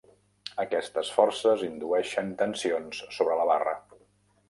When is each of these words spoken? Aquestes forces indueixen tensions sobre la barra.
Aquestes 0.63 1.11
forces 1.17 1.67
indueixen 1.69 2.35
tensions 2.43 3.07
sobre 3.19 3.41
la 3.43 3.51
barra. 3.55 3.81